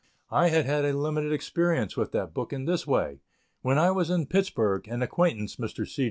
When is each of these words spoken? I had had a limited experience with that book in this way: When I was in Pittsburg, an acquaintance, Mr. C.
I 0.31 0.47
had 0.49 0.65
had 0.65 0.83
a 0.83 0.93
limited 0.97 1.31
experience 1.31 1.95
with 1.95 2.11
that 2.13 2.33
book 2.33 2.51
in 2.51 2.65
this 2.65 2.87
way: 2.87 3.19
When 3.61 3.77
I 3.77 3.91
was 3.91 4.09
in 4.09 4.25
Pittsburg, 4.25 4.87
an 4.87 5.03
acquaintance, 5.03 5.57
Mr. 5.57 5.87
C. 5.87 5.99